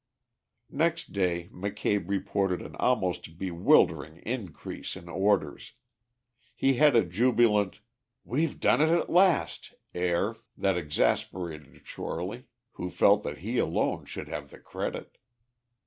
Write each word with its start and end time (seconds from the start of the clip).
Next 0.71 1.13
day 1.13 1.47
McCabe 1.53 2.09
reported 2.09 2.59
an 2.63 2.75
almost 2.77 3.37
bewildering 3.37 4.17
increase 4.25 4.95
in 4.95 5.07
orders. 5.07 5.73
He 6.55 6.73
had 6.73 6.95
a 6.95 7.05
jubilant 7.05 7.81
"we've 8.23 8.59
done 8.59 8.81
it 8.81 8.89
at 8.89 9.11
last" 9.11 9.75
air 9.93 10.37
that 10.57 10.75
exasperated 10.75 11.85
Shorely, 11.85 12.47
who 12.71 12.89
felt 12.89 13.21
that 13.21 13.37
he 13.45 13.59
alone 13.59 14.05
should 14.05 14.27
have 14.27 14.49
the 14.49 14.57
credit. 14.57 15.19